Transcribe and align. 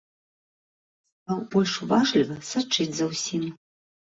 Стаў 1.19 1.39
больш 1.55 1.73
уважліва 1.83 2.35
сачыць 2.51 2.89
за 3.03 3.11
ўсім. 3.15 3.43